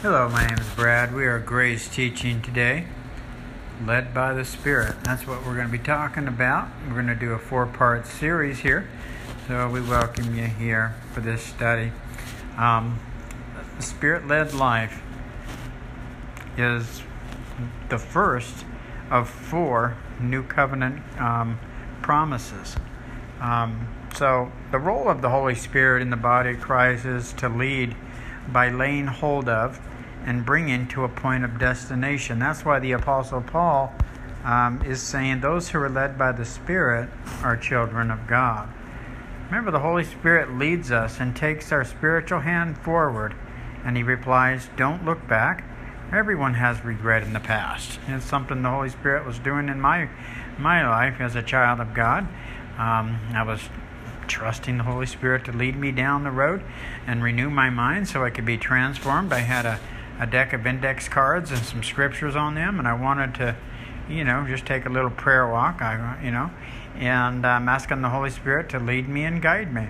[0.00, 1.12] Hello, my name is Brad.
[1.12, 2.86] We are Grace teaching today,
[3.84, 4.94] led by the Spirit.
[5.02, 6.68] That's what we're going to be talking about.
[6.86, 8.88] We're going to do a four part series here.
[9.48, 11.90] So we welcome you here for this study.
[12.56, 13.00] Um,
[13.80, 15.02] Spirit led life
[16.56, 17.02] is
[17.88, 18.64] the first
[19.10, 21.58] of four New Covenant um,
[22.02, 22.76] promises.
[23.40, 27.48] Um, so, the role of the Holy Spirit in the body of Christ is to
[27.48, 27.96] lead
[28.52, 29.80] by laying hold of
[30.24, 32.38] and bringing to a point of destination.
[32.38, 33.92] That's why the Apostle Paul
[34.44, 37.08] um, is saying those who are led by the Spirit
[37.42, 38.68] are children of God.
[39.46, 43.34] Remember, the Holy Spirit leads us and takes our spiritual hand forward,
[43.84, 45.64] and he replies, Don't look back.
[46.12, 47.98] Everyone has regret in the past.
[48.08, 50.08] It's something the Holy Spirit was doing in my
[50.58, 52.26] my life as a child of God.
[52.78, 53.60] Um, I was
[54.28, 56.62] trusting the Holy Spirit to lead me down the road
[57.06, 59.32] and renew my mind so I could be transformed.
[59.32, 59.80] I had a,
[60.20, 63.56] a deck of index cards and some scriptures on them, and I wanted to,
[64.08, 66.50] you know, just take a little prayer walk, I, you know,
[66.94, 69.88] and I'm asking the Holy Spirit to lead me and guide me.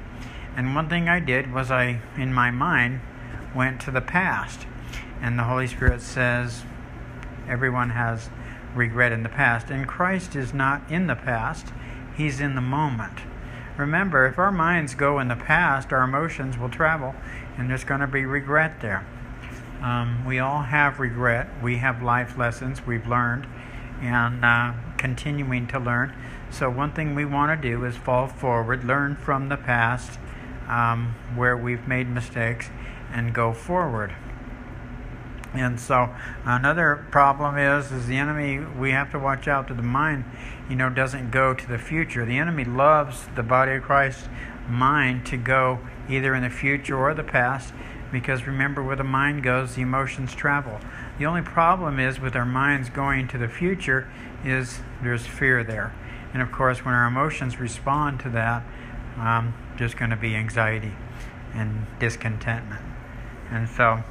[0.56, 3.00] And one thing I did was I, in my mind,
[3.54, 4.66] went to the past.
[5.20, 6.64] And the Holy Spirit says,
[7.48, 8.28] everyone has
[8.74, 9.70] regret in the past.
[9.70, 11.72] And Christ is not in the past,
[12.16, 13.20] He's in the moment.
[13.78, 17.14] Remember, if our minds go in the past, our emotions will travel,
[17.56, 19.06] and there's going to be regret there.
[19.80, 21.48] Um, we all have regret.
[21.62, 23.46] We have life lessons we've learned
[24.00, 26.12] and uh, continuing to learn.
[26.50, 30.18] So, one thing we want to do is fall forward, learn from the past
[30.68, 32.70] um, where we've made mistakes,
[33.12, 34.12] and go forward.
[35.54, 39.82] And so another problem is is the enemy we have to watch out that the
[39.82, 40.24] mind,
[40.68, 42.24] you know, doesn't go to the future.
[42.24, 44.28] The enemy loves the body of Christ
[44.69, 47.72] mind to go either in the future or the past
[48.12, 50.80] because remember where the mind goes, the emotions travel.
[51.19, 54.10] The only problem is with our minds going to the future
[54.44, 55.94] is there's fear there.
[56.32, 58.62] And of course, when our emotions respond to that,
[59.19, 60.92] um, there's going to be anxiety
[61.54, 62.82] and discontentment.
[63.50, 64.03] And so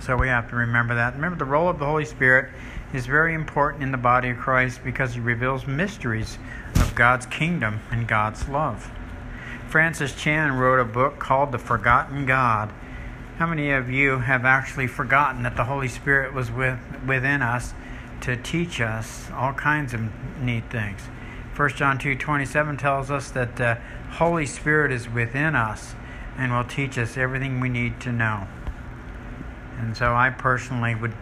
[0.00, 1.14] so we have to remember that.
[1.14, 2.50] Remember, the role of the Holy Spirit
[2.92, 6.38] is very important in the body of Christ because he reveals mysteries
[6.76, 8.90] of God's kingdom and God's love.
[9.68, 12.72] Francis Chan wrote a book called The Forgotten God.
[13.38, 17.74] How many of you have actually forgotten that the Holy Spirit was with, within us
[18.22, 20.00] to teach us all kinds of
[20.40, 21.02] neat things?
[21.54, 23.78] 1 John 2:27 tells us that the
[24.12, 25.94] Holy Spirit is within us
[26.38, 28.46] and will teach us everything we need to know.
[29.78, 31.14] And so I personally would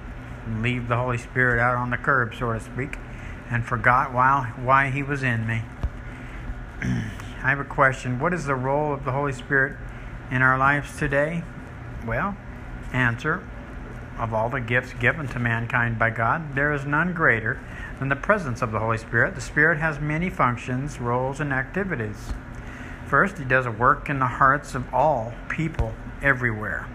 [0.60, 2.98] leave the Holy Spirit out on the curb, so to speak,
[3.50, 5.62] and forgot why, why He was in me.
[6.82, 8.18] I have a question.
[8.18, 9.76] What is the role of the Holy Spirit
[10.30, 11.42] in our lives today?
[12.06, 12.36] Well,
[12.92, 13.42] answer
[14.18, 17.60] of all the gifts given to mankind by God, there is none greater
[17.98, 19.34] than the presence of the Holy Spirit.
[19.34, 22.32] The Spirit has many functions, roles, and activities.
[23.06, 26.88] First, He does a work in the hearts of all people everywhere.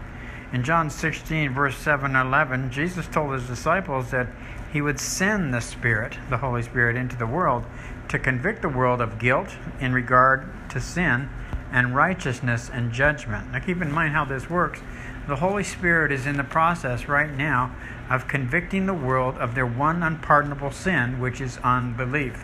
[0.51, 4.27] In John 16, verse 7 and 11, Jesus told his disciples that
[4.73, 7.65] he would send the Spirit, the Holy Spirit, into the world
[8.07, 9.49] to convict the world of guilt
[9.79, 11.29] in regard to sin
[11.71, 13.51] and righteousness and judgment.
[13.51, 14.81] Now, keep in mind how this works.
[15.27, 17.75] The Holy Spirit is in the process right now
[18.09, 22.43] of convicting the world of their one unpardonable sin, which is unbelief.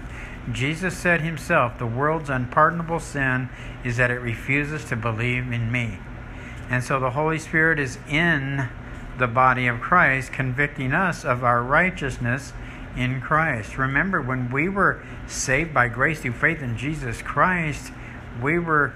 [0.52, 3.50] Jesus said himself, The world's unpardonable sin
[3.84, 5.98] is that it refuses to believe in me.
[6.70, 8.70] And so the Holy Spirit is in
[9.18, 12.54] the body of Christ, convicting us of our righteousness
[12.98, 13.78] in Christ.
[13.78, 17.92] Remember, when we were saved by grace through faith in Jesus Christ,
[18.42, 18.94] we were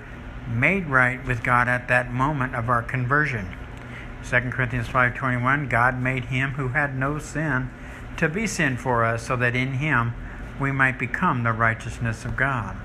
[0.48, 3.48] made right with God at that moment of our conversion.
[4.24, 7.70] 2 Corinthians 5:21 God made him who had no sin
[8.18, 10.14] to be sin for us so that in him
[10.60, 12.76] we might become the righteousness of God.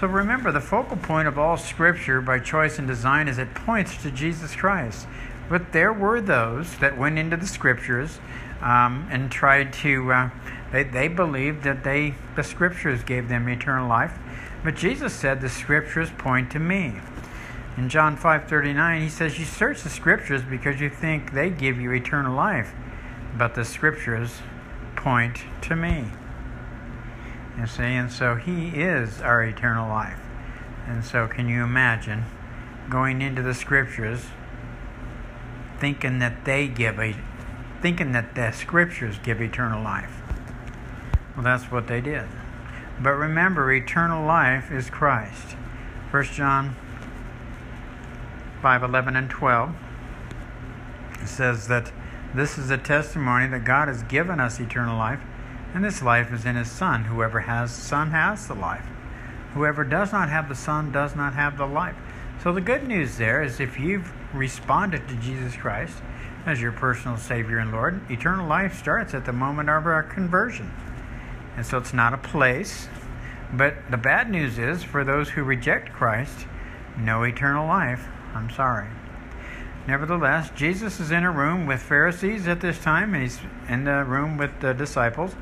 [0.00, 4.02] So remember, the focal point of all Scripture by choice and design is it points
[4.02, 5.06] to Jesus Christ.
[5.48, 8.18] But there were those that went into the Scriptures
[8.60, 10.30] um, and tried to, uh,
[10.72, 14.18] they, they believed that they the Scriptures gave them eternal life.
[14.64, 16.94] But Jesus said, the Scriptures point to me.
[17.76, 21.92] In John 5:39, he says, "You search the Scriptures because you think they give you
[21.92, 22.72] eternal life,
[23.36, 24.42] but the Scriptures
[24.94, 26.06] point to me."
[27.58, 30.18] You see, and so He is our eternal life.
[30.86, 32.24] And so, can you imagine
[32.90, 34.26] going into the Scriptures,
[35.78, 37.14] thinking that they give a,
[37.80, 40.20] thinking that the Scriptures give eternal life?
[41.34, 42.26] Well, that's what they did.
[43.00, 45.56] But remember, eternal life is Christ.
[46.10, 46.76] 1 John
[48.62, 49.74] 5 11 and 12.
[51.24, 51.92] Says that
[52.34, 55.20] this is a testimony that God has given us eternal life,
[55.74, 57.04] and this life is in His Son.
[57.04, 58.86] Whoever has the Son has the life.
[59.54, 61.96] Whoever does not have the Son does not have the life.
[62.42, 65.96] So the good news there is if you've responded to Jesus Christ
[66.46, 70.72] as your personal Savior and Lord, eternal life starts at the moment of our conversion.
[71.56, 72.88] And so it's not a place.
[73.52, 76.46] But the bad news is for those who reject Christ,
[76.98, 78.06] no eternal life.
[78.34, 78.88] I'm sorry.
[79.86, 83.38] Nevertheless, Jesus is in a room with Pharisees at this time, and he's
[83.68, 85.34] in the room with the disciples.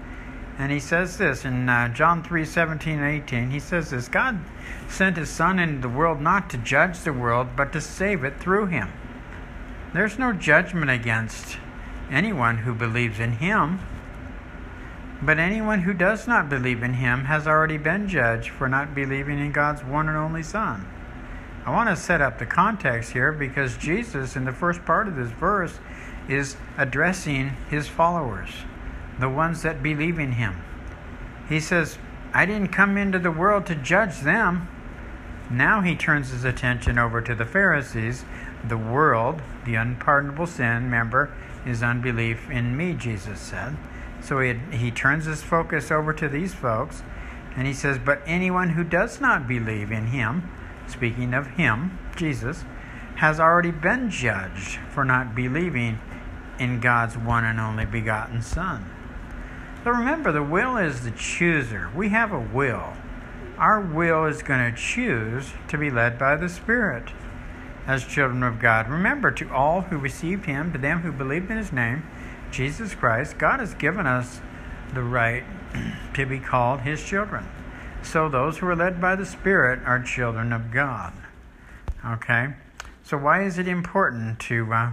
[0.63, 3.51] And he says this in uh, John 3 17 and 18.
[3.51, 4.39] He says this God
[4.89, 8.39] sent his Son into the world not to judge the world, but to save it
[8.39, 8.89] through him.
[9.93, 11.59] There's no judgment against
[12.13, 13.81] anyone who believes in him.
[15.21, 19.41] But anyone who does not believe in him has already been judged for not believing
[19.41, 20.87] in God's one and only Son.
[21.67, 25.17] I want to set up the context here because Jesus, in the first part of
[25.17, 25.81] this verse,
[26.29, 28.51] is addressing his followers,
[29.23, 30.61] the ones that believe in him.
[31.49, 31.97] He says,
[32.35, 34.69] I didn't come into the world to judge them.
[35.49, 38.25] Now he turns his attention over to the Pharisees.
[38.67, 41.33] The world, the unpardonable sin, remember,
[41.65, 43.77] is unbelief in me, Jesus said.
[44.21, 47.05] So he, he turns his focus over to these folks
[47.55, 50.51] and he says, But anyone who does not believe in him,
[50.89, 52.65] speaking of him, Jesus,
[53.17, 56.01] has already been judged for not believing
[56.59, 58.91] in God's one and only begotten Son.
[59.85, 61.91] So remember, the will is the chooser.
[61.95, 62.93] We have a will.
[63.59, 67.11] Our will is going to choose to be led by the Spirit
[67.85, 68.89] as children of God.
[68.89, 72.05] Remember, to all who received Him, to them who believed in His name,
[72.53, 74.41] Jesus Christ, God has given us
[74.95, 75.43] the right
[76.15, 77.49] to be called His children.
[78.03, 81.13] So those who are led by the Spirit are children of God.
[82.07, 82.55] Okay?
[83.03, 84.93] So, why is it important to uh,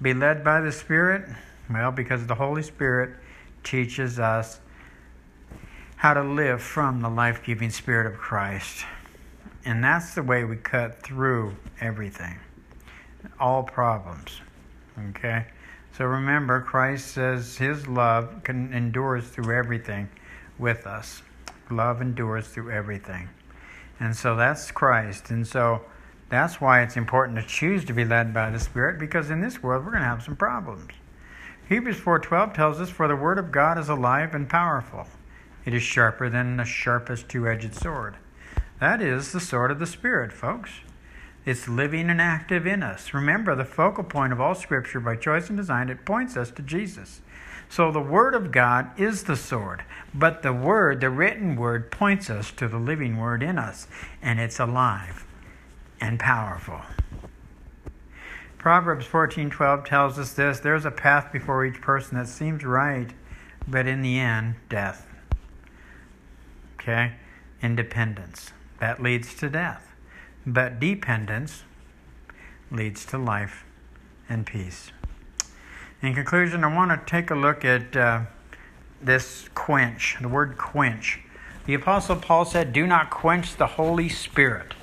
[0.00, 1.28] be led by the Spirit?
[1.70, 3.10] Well, because the Holy Spirit
[3.62, 4.60] teaches us
[5.96, 8.84] how to live from the life giving Spirit of Christ.
[9.64, 12.38] And that's the way we cut through everything,
[13.38, 14.40] all problems.
[15.10, 15.46] Okay?
[15.96, 20.08] So remember, Christ says his love can, endures through everything
[20.58, 21.22] with us
[21.72, 23.28] love endures through everything.
[23.98, 25.30] And so that's Christ.
[25.30, 25.82] And so
[26.28, 29.62] that's why it's important to choose to be led by the Spirit because in this
[29.62, 30.92] world we're going to have some problems.
[31.72, 35.06] Hebrews 4:12 tells us for the word of God is alive and powerful.
[35.64, 38.16] It is sharper than the sharpest two-edged sword.
[38.78, 40.80] That is the sword of the Spirit, folks.
[41.46, 43.14] It's living and active in us.
[43.14, 46.62] Remember, the focal point of all Scripture, by choice and design, it points us to
[46.62, 47.22] Jesus.
[47.70, 49.82] So the Word of God is the sword,
[50.12, 53.88] but the Word, the written Word, points us to the living Word in us,
[54.20, 55.24] and it's alive
[56.02, 56.82] and powerful.
[58.62, 63.12] Proverbs 14:12 tells us this, there's a path before each person that seems right,
[63.66, 65.04] but in the end, death.
[66.74, 67.14] Okay?
[67.60, 68.52] Independence.
[68.78, 69.88] That leads to death.
[70.46, 71.64] But dependence
[72.70, 73.64] leads to life
[74.28, 74.92] and peace.
[76.00, 78.22] In conclusion, I want to take a look at uh,
[79.00, 81.18] this quench, the word quench.
[81.66, 84.74] The Apostle Paul said, Do not quench the Holy Spirit.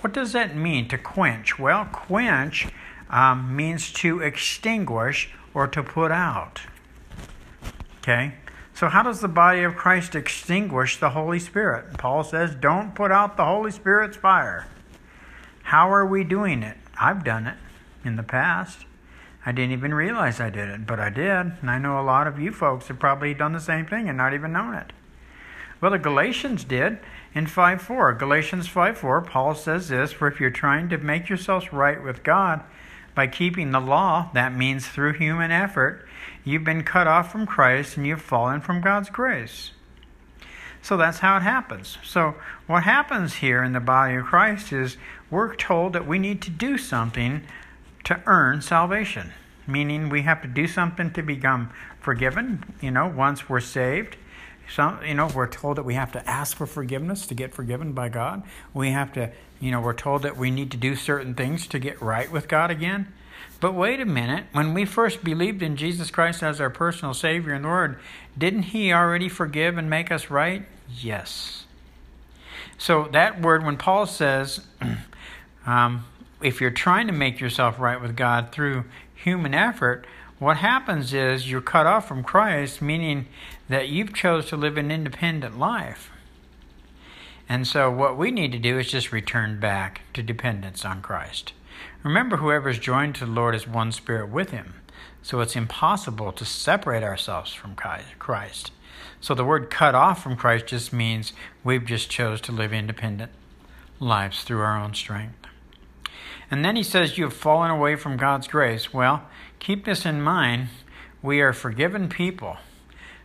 [0.00, 1.58] What does that mean, to quench?
[1.58, 2.68] Well, quench
[3.10, 6.60] um, means to extinguish or to put out.
[7.98, 8.34] Okay?
[8.74, 11.98] So, how does the body of Christ extinguish the Holy Spirit?
[11.98, 14.68] Paul says, Don't put out the Holy Spirit's fire.
[15.64, 16.76] How are we doing it?
[17.00, 17.56] I've done it
[18.04, 18.86] in the past.
[19.44, 21.52] I didn't even realize I did it, but I did.
[21.60, 24.16] And I know a lot of you folks have probably done the same thing and
[24.16, 24.92] not even known it.
[25.80, 26.98] Well, the Galatians did
[27.34, 28.12] in 5:4.
[28.18, 32.62] Galatians 5:4, Paul says this, for if you're trying to make yourselves right with God
[33.18, 36.06] by keeping the law, that means through human effort,
[36.44, 39.72] you've been cut off from Christ and you've fallen from God's grace.
[40.82, 41.98] So that's how it happens.
[42.04, 42.36] So
[42.68, 44.98] what happens here in the body of Christ is
[45.32, 47.42] we're told that we need to do something
[48.04, 49.32] to earn salvation,
[49.66, 54.16] meaning we have to do something to become forgiven, you know, once we're saved.
[54.74, 57.92] Some, you know, we're told that we have to ask for forgiveness to get forgiven
[57.92, 58.42] by God.
[58.74, 61.78] We have to, you know, we're told that we need to do certain things to
[61.78, 63.12] get right with God again.
[63.60, 67.54] But wait a minute, when we first believed in Jesus Christ as our personal Savior
[67.54, 67.98] and Lord,
[68.36, 70.64] didn't He already forgive and make us right?
[71.00, 71.64] Yes.
[72.76, 74.60] So that word, when Paul says,
[75.66, 76.04] um,
[76.40, 78.84] if you're trying to make yourself right with God through
[79.14, 80.06] human effort,
[80.38, 83.26] what happens is you're cut off from Christ, meaning
[83.68, 86.10] that you've chose to live an independent life.
[87.48, 91.52] And so what we need to do is just return back to dependence on Christ.
[92.02, 94.74] Remember, whoever is joined to the Lord is one spirit with him.
[95.22, 98.72] So it's impossible to separate ourselves from Christ.
[99.20, 101.32] So the word cut off from Christ just means
[101.64, 103.32] we've just chose to live independent
[104.00, 105.34] lives through our own strength.
[106.50, 108.92] And then he says you have fallen away from God's grace.
[108.94, 109.24] Well,
[109.58, 110.68] keep this in mind.
[111.20, 112.56] We are forgiven people,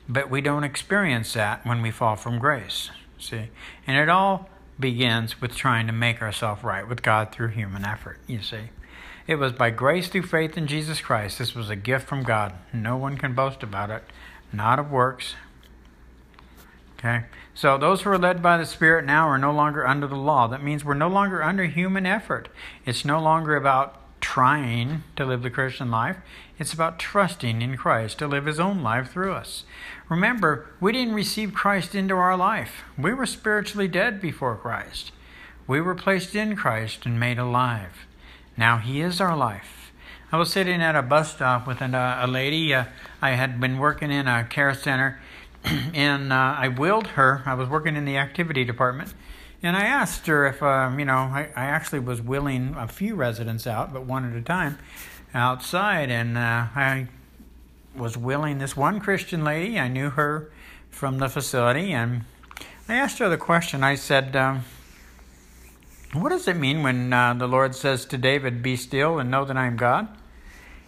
[0.08, 2.90] but we don't experience that when we fall from grace.
[3.18, 3.50] See?
[3.88, 8.20] And it all begins with trying to make ourselves right with God through human effort,
[8.28, 8.70] you see.
[9.28, 11.40] It was by grace through faith in Jesus Christ.
[11.40, 12.54] This was a gift from God.
[12.74, 14.04] No one can boast about it,
[14.52, 15.36] not of works.
[17.00, 17.26] Okay?
[17.54, 20.48] So those who are led by the Spirit now are no longer under the law.
[20.48, 22.50] That means we're no longer under human effort.
[22.86, 24.02] It's no longer about
[24.34, 26.18] trying to live the Christian life.
[26.58, 29.64] It's about trusting in Christ to live his own life through us.
[30.10, 32.82] Remember, we didn't receive Christ into our life.
[32.98, 35.12] We were spiritually dead before Christ.
[35.68, 38.08] We were placed in Christ and made alive.
[38.58, 39.92] Now He is our life.
[40.32, 42.74] I was sitting at a bus stop with a, a lady.
[42.74, 42.86] Uh,
[43.22, 45.22] I had been working in a care center,
[45.94, 47.44] and uh, I willed her.
[47.46, 49.14] I was working in the activity department,
[49.64, 53.16] and I asked her if, uh, you know, I, I actually was willing a few
[53.16, 54.78] residents out, but one at a time
[55.34, 57.08] outside, and uh, I
[57.96, 59.80] was willing this one Christian lady.
[59.80, 60.52] I knew her
[60.90, 62.26] from the facility, and
[62.90, 63.84] I asked her the question.
[63.84, 64.66] I said, um,
[66.12, 69.46] "What does it mean when uh, the Lord says to David, "Be still and know
[69.46, 70.10] that I am God"?"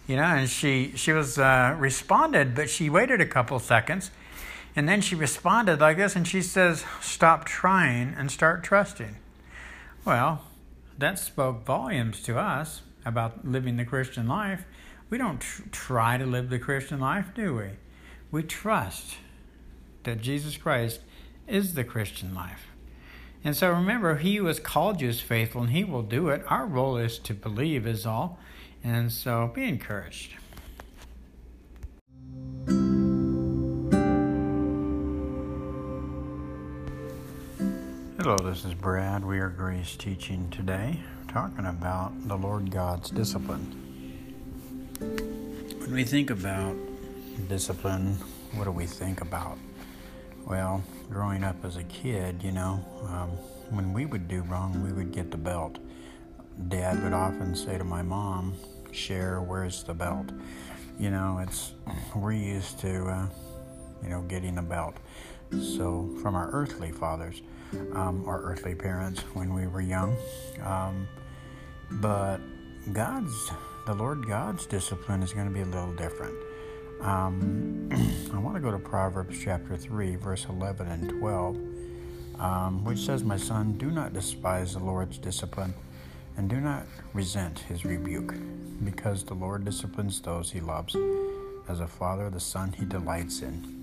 [0.06, 4.10] You know, and she she was uh, responded, but she waited a couple seconds,
[4.76, 9.16] and then she responded like this, and she says, "Stop trying and start trusting."
[10.04, 10.42] Well,
[10.98, 14.64] that spoke volumes to us about living the Christian life
[15.08, 17.70] we don't tr- try to live the Christian life, do we?
[18.30, 19.16] We trust
[20.02, 21.00] that Jesus Christ
[21.46, 22.68] is the Christian life.
[23.44, 26.42] And so remember, He who has called you is faithful and He will do it.
[26.48, 28.38] Our role is to believe, is all.
[28.82, 30.34] And so be encouraged.
[38.26, 39.24] Hello, this is Brad.
[39.24, 43.70] We are Grace Teaching today, talking about the Lord God's discipline.
[44.98, 46.74] When we think about
[47.46, 48.14] discipline,
[48.54, 49.58] what do we think about?
[50.44, 53.28] Well, growing up as a kid, you know, um,
[53.70, 55.78] when we would do wrong, we would get the belt.
[56.66, 58.56] Dad would often say to my mom,
[58.90, 60.30] Share, where's the belt?
[60.98, 61.74] You know, it's,
[62.12, 63.28] we're used to, uh,
[64.02, 64.96] you know, getting a belt.
[65.52, 67.40] So, from our earthly fathers,
[67.92, 70.16] um, our earthly parents when we were young.
[70.62, 71.08] Um,
[71.90, 72.38] but
[72.92, 73.50] God's
[73.86, 76.34] the Lord God's discipline is going to be a little different.
[77.00, 77.88] Um,
[78.34, 81.56] I want to go to Proverbs chapter 3, verse 11 and 12,
[82.40, 85.72] um, which says, My son, do not despise the Lord's discipline,
[86.36, 88.34] and do not resent his rebuke,
[88.82, 90.96] because the Lord disciplines those he loves.
[91.68, 93.75] As a father, the son he delights in.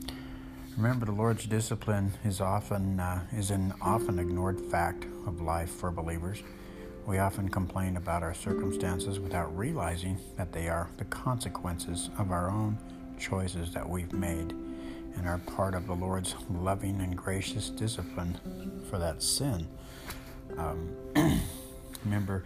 [0.78, 5.92] Remember, the Lord's discipline is often uh, is an often ignored fact of life for
[5.92, 6.42] believers.
[7.06, 12.50] We often complain about our circumstances without realizing that they are the consequences of our
[12.50, 12.80] own
[13.20, 14.54] choices that we've made
[15.16, 19.68] and are part of the Lord's loving and gracious discipline for that sin.
[20.58, 20.90] Um,
[22.04, 22.46] remember,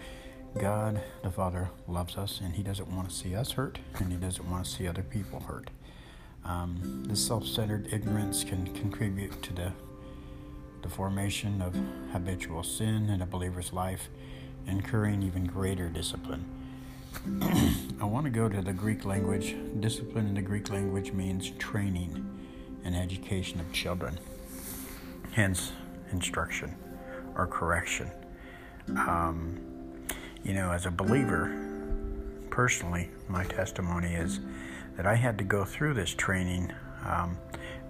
[0.59, 4.17] God the Father loves us and He doesn't want to see us hurt and He
[4.17, 5.69] doesn't want to see other people hurt.
[6.47, 9.73] Um, this self centered ignorance can contribute to the,
[10.81, 11.75] the formation of
[12.13, 14.09] habitual sin in a believer's life
[14.65, 16.45] incurring even greater discipline.
[18.01, 19.55] I want to go to the Greek language.
[19.79, 22.25] Discipline in the Greek language means training
[22.83, 24.17] and education of children,
[25.31, 25.71] hence,
[26.11, 26.75] instruction
[27.35, 28.09] or correction.
[28.89, 29.59] Um,
[30.43, 31.53] you know, as a believer,
[32.49, 34.39] personally, my testimony is
[34.97, 36.73] that I had to go through this training
[37.05, 37.37] um,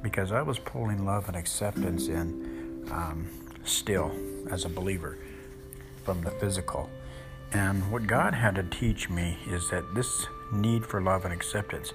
[0.04, 3.28] because I was pulling love and acceptance in um,
[3.64, 4.12] still
[4.52, 5.18] as a believer
[6.04, 6.90] from the physical.
[7.54, 11.94] And what God had to teach me is that this need for love and acceptance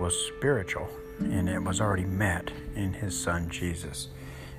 [0.00, 0.88] was spiritual
[1.18, 4.08] and it was already met in His Son Jesus.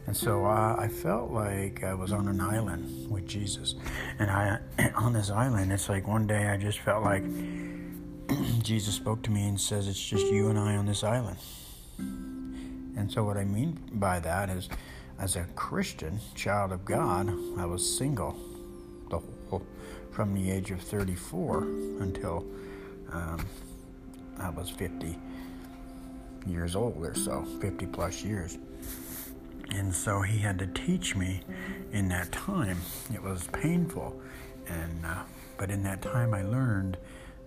[0.05, 3.75] And so uh, I felt like I was on an island with Jesus.
[4.19, 4.59] And I,
[4.95, 7.23] on this island, it's like one day I just felt like
[8.61, 11.37] Jesus spoke to me and says, It's just you and I on this island.
[11.97, 14.69] And so, what I mean by that is,
[15.19, 18.37] as a Christian child of God, I was single
[19.09, 19.63] the whole
[20.11, 21.63] from the age of 34
[22.01, 22.45] until
[23.11, 23.45] um,
[24.39, 25.17] I was 50
[26.45, 28.57] years old or so, 50 plus years.
[29.71, 31.41] And so he had to teach me
[31.91, 32.77] in that time.
[33.11, 34.19] It was painful,
[34.67, 35.23] and uh,
[35.57, 36.97] but in that time I learned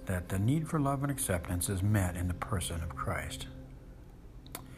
[0.06, 3.46] that the need for love and acceptance is met in the person of Christ.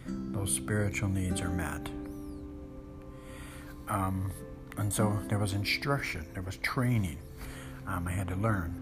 [0.06, 1.88] Those spiritual needs are met.
[3.88, 4.32] Um,
[4.76, 7.18] and so there was instruction, there was training.
[7.87, 8.75] Um, I had to learn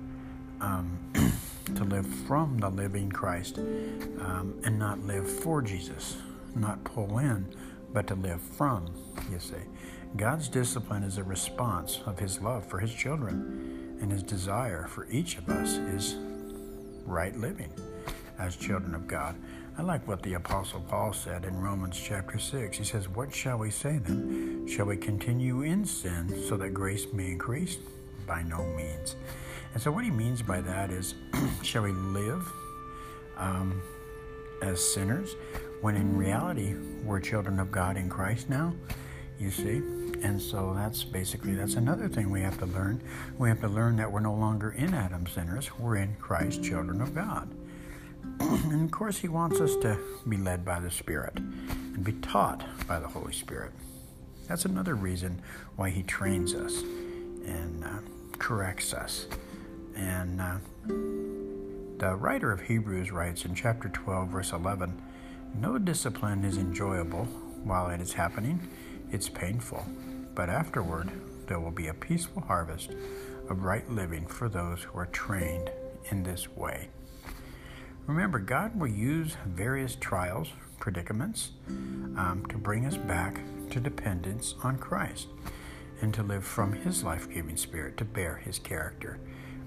[0.61, 0.99] um,
[1.75, 6.17] to live from the living Christ um, and not live for Jesus,
[6.55, 7.47] not pull in,
[7.93, 8.87] but to live from,
[9.31, 9.57] you see.
[10.17, 15.07] God's discipline is a response of His love for His children, and His desire for
[15.11, 16.17] each of us is
[17.07, 17.71] right living
[18.39, 19.37] as children of God.
[19.79, 22.79] I like what the Apostle Paul said in Romans chapter 6.
[22.79, 24.67] He says, What shall we say then?
[24.67, 27.77] Shall we continue in sin so that grace may increase?
[28.27, 29.17] By no means.
[29.75, 31.15] And so, what he means by that is,
[31.63, 32.51] shall we live
[33.37, 33.81] um,
[34.63, 35.37] as sinners
[35.83, 38.75] when in reality we're children of God in Christ now?
[39.39, 39.83] You see?
[40.23, 43.03] And so that's basically that's another thing we have to learn.
[43.39, 47.01] We have to learn that we're no longer in Adam sinners, we're in Christ, children
[47.01, 47.49] of God.
[48.41, 52.65] and of course, He wants us to be led by the Spirit and be taught
[52.87, 53.73] by the Holy Spirit.
[54.49, 55.43] That's another reason
[55.77, 56.83] why He trains us
[57.47, 57.99] and uh,
[58.39, 59.27] corrects us.
[59.97, 60.59] And uh,
[61.99, 65.01] the writer of Hebrews writes in chapter 12, verse 11
[65.59, 67.25] No discipline is enjoyable
[67.65, 68.69] while it is happening,
[69.11, 69.85] it's painful,
[70.35, 71.11] but afterward
[71.47, 72.91] there will be a peaceful harvest
[73.49, 75.71] of right living for those who are trained
[76.11, 76.89] in this way.
[78.07, 80.49] Remember, God will use various trials,
[80.79, 85.29] predicaments, um, to bring us back to dependence on Christ
[86.01, 89.19] and to live from His life giving Spirit to bear His character.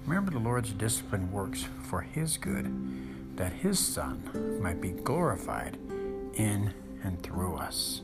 [0.06, 5.76] Remember, the Lord's discipline works for His good, that His Son might be glorified
[6.34, 8.02] in and through us.